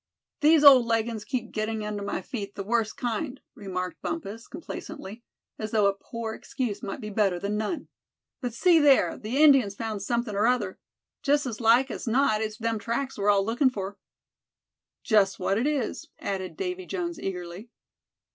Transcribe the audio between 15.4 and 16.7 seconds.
it is," added